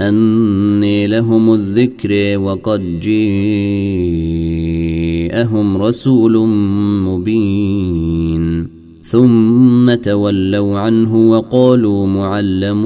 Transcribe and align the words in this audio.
أني 0.00 1.06
لهم 1.06 1.54
الذكر 1.54 2.38
وقد 2.38 3.00
جيءهم 3.00 5.82
رسول 5.82 6.36
مبين. 7.06 8.76
ثم 9.02 9.94
تولوا 9.94 10.78
عنه 10.78 11.30
وقالوا 11.30 12.06
معلم 12.06 12.82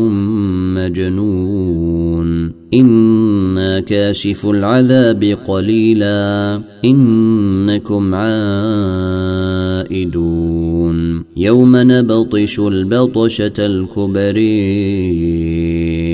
مجنون. 0.74 2.52
إنا 2.74 3.80
كاشف 3.80 4.46
العذاب 4.46 5.38
قليلا. 5.46 6.62
إنكم 6.84 8.14
عائدون. 8.14 8.30
يوم 11.36 11.76
نبطش 11.76 12.60
البطشة 12.60 13.52
الكبر 13.58 14.36
أنا 14.36 16.09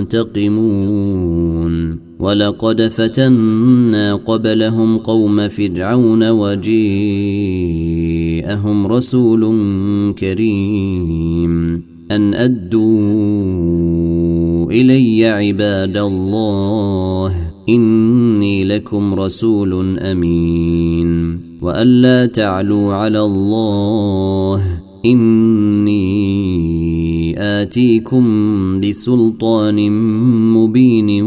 منتقمون 0.00 1.98
ولقد 2.20 2.88
فتنا 2.88 4.14
قبلهم 4.14 4.96
قوم 4.98 5.48
فرعون 5.48 6.30
وجيءهم 6.30 6.86
رسول 8.86 9.42
كريم. 10.18 11.82
أن 12.10 12.34
أدوا 12.34 12.80
إلي 14.72 15.26
عباد 15.26 15.96
الله 15.96 17.34
إني 17.68 18.64
لكم 18.64 19.14
رسول 19.14 19.98
أمين. 19.98 21.40
وألا 21.62 22.26
تعلوا 22.26 22.94
على 22.94 23.20
الله 23.20 24.62
إني 25.06 25.69
آتيكم 27.62 28.24
بسلطان 28.80 29.90
مبين 30.54 31.22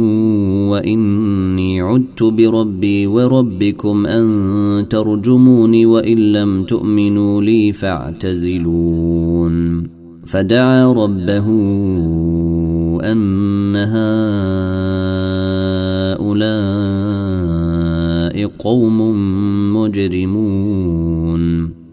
وإني 0.69 1.81
عدت 1.81 2.23
بربي 2.23 3.07
وربكم 3.07 4.05
أن 4.05 4.85
ترجموني 4.89 5.85
وإن 5.85 6.17
لم 6.33 6.63
تؤمنوا 6.63 7.41
لي 7.41 7.73
فاعتزلون. 7.73 9.53
فدعا 10.25 10.93
ربه 10.93 11.47
أن 13.11 13.75
هؤلاء 16.15 16.37
قوم 18.59 18.97
مجرمون. 19.75 21.32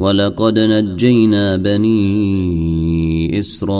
ولقد 0.00 0.58
نجينا 0.58 1.56
بني 1.56 3.38
إسرائيل 3.38 3.70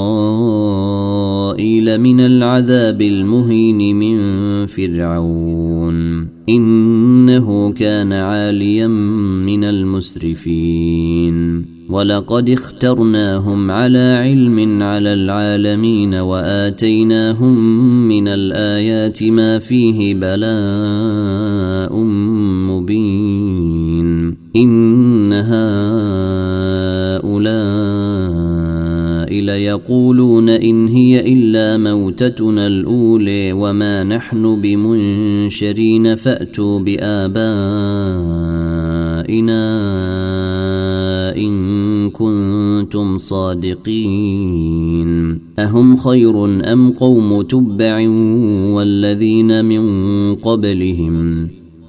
من 2.01 2.21
العذاب 2.21 3.03
المهين 3.03 3.97
من 3.97 4.17
فرعون. 4.67 6.29
إنه 6.49 7.73
كان 7.73 8.13
عاليا 8.13 8.87
من 9.47 9.65
المسرفين. 9.65 11.65
ولقد 11.91 12.51
اخترناهم 12.51 13.71
على 13.71 14.17
علم 14.21 14.83
على 14.83 15.15
العالمين 15.15 16.15
وآتيناهم 16.15 17.59
من 18.09 18.29
الآيات 18.29 19.23
ما 19.23 19.59
فيه 19.59 20.15
بلاء 20.15 21.97
مبين. 22.71 24.37
إن 24.57 25.20
هؤلاء 27.21 27.41
ليقولون 29.41 30.49
إن 30.49 30.89
هي 30.89 31.33
إلا 31.33 31.77
موتتنا 31.77 32.67
الأولي 32.67 33.53
وما 33.53 34.05
نحن 34.05 34.61
بمنشرين 34.61 36.15
فأتوا 36.17 36.81
بآبائنا 36.81 37.41
إن 41.37 42.11
كنتم 42.11 43.19
صادقين. 43.19 45.11
أهم 45.59 45.97
خير 45.97 46.45
أم 46.73 46.91
قوم 46.91 47.43
تبع 47.43 48.09
والذين 48.75 49.65
من 49.65 49.85
قبلهم؟ 50.35 51.49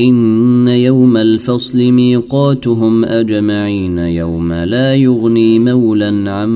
إن 0.00 0.68
يوم 0.68 1.16
الفصل 1.16 1.92
ميقاتهم 1.92 3.04
أجمعين 3.04 3.98
يوم 3.98 4.52
لا 4.52 4.94
يغني 4.94 5.58
مولا 5.58 6.30
عن 6.32 6.50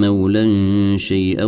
مولا 0.00 0.46
شيئا 0.96 1.44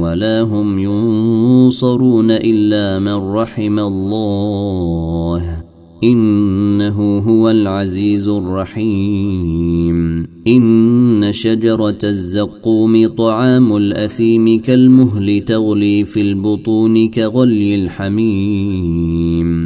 ولا 0.00 0.40
هم 0.42 0.78
ينصرون 0.78 2.30
إلا 2.30 2.98
من 2.98 3.34
رحم 3.34 3.78
الله. 3.78 5.62
إنه 6.04 7.18
هو 7.18 7.50
العزيز 7.50 8.28
الرحيم. 8.28 10.26
إن 10.46 11.28
شجرة 11.30 11.98
الزقوم 12.04 13.06
طعام 13.06 13.76
الأثيم 13.76 14.60
كالمهل 14.60 15.40
تغلي 15.40 16.04
في 16.04 16.20
البطون 16.20 17.08
كغلي 17.08 17.74
الحميم. 17.74 19.65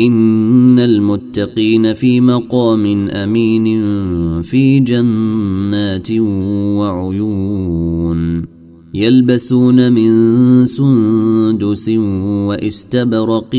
إن 0.00 0.78
المتقين 0.78 1.94
في 1.94 2.20
مقام 2.20 3.08
أمين 3.10 3.82
في 4.42 4.80
جنات 4.80 6.10
وعيون 6.78 8.52
يلبسون 8.94 9.92
من 9.92 10.66
سندس 10.66 11.88
وإستبرق 12.48 13.54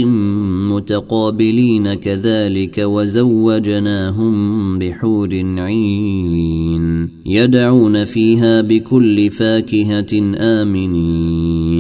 متقابلين 0.72 1.94
كذلك 1.94 2.78
وزوجناهم 2.78 4.34
بحور 4.80 5.30
عين 5.58 7.10
يدعون 7.26 8.06
فيها 8.06 8.62
بكل 8.62 9.32
فاكهة 9.32 10.36
آمنين 10.38 11.73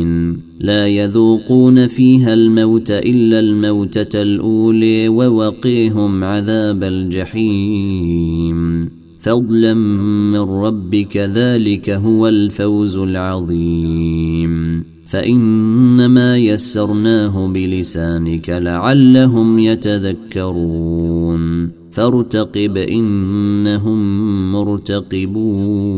لا 0.63 0.87
يذوقون 0.87 1.87
فيها 1.87 2.33
الموت 2.33 2.91
إلا 2.91 3.39
الموتة 3.39 4.21
الأولي 4.21 5.07
ووقيهم 5.07 6.23
عذاب 6.23 6.83
الجحيم. 6.83 8.89
فضلا 9.19 9.73
من 9.73 10.39
ربك 10.39 11.17
ذلك 11.17 11.89
هو 11.89 12.27
الفوز 12.27 12.97
العظيم. 12.97 14.83
فإنما 15.07 16.37
يسرناه 16.37 17.47
بلسانك 17.47 18.49
لعلهم 18.49 19.59
يتذكرون. 19.59 21.69
فارتقب 21.91 22.77
إنهم 22.77 24.51
مرتقبون. 24.51 25.93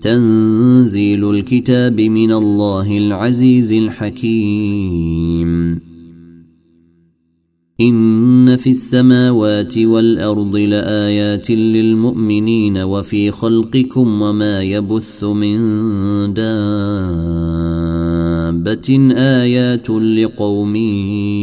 تنزيل 0.00 1.30
الكتاب 1.30 2.00
من 2.00 2.32
الله 2.32 2.98
العزيز 2.98 3.72
الحكيم. 3.72 5.80
إن 7.80 8.56
في 8.56 8.70
السماوات 8.70 9.78
والأرض 9.78 10.56
لآيات 10.56 11.50
للمؤمنين 11.50 12.78
وفي 12.78 13.30
خلقكم 13.30 14.22
وما 14.22 14.62
يبث 14.62 15.24
من 15.24 15.58
دابة. 16.34 17.49
ايات 19.12 19.90
لقوم 19.90 20.76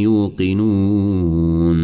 يوقنون 0.04 1.77